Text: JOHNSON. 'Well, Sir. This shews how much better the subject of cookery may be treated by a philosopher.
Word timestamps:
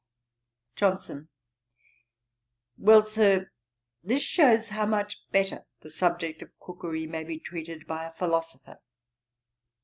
JOHNSON. 0.77 1.29
'Well, 2.79 3.05
Sir. 3.05 3.51
This 4.03 4.23
shews 4.23 4.69
how 4.69 4.87
much 4.87 5.19
better 5.29 5.67
the 5.81 5.91
subject 5.91 6.41
of 6.41 6.57
cookery 6.59 7.05
may 7.05 7.23
be 7.23 7.37
treated 7.37 7.85
by 7.85 8.05
a 8.05 8.11
philosopher. 8.13 8.79